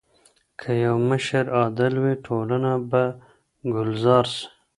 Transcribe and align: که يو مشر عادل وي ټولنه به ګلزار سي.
که 0.59 0.71
يو 0.85 0.95
مشر 1.09 1.43
عادل 1.57 1.93
وي 2.03 2.13
ټولنه 2.25 2.71
به 2.89 3.03
ګلزار 3.73 4.25
سي. 4.35 4.45